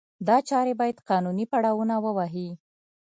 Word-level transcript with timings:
دا 0.27 0.37
چارې 0.49 0.73
باید 0.79 1.03
قانوني 1.09 1.45
پړاونه 1.51 1.95
ووهي. 2.03 2.49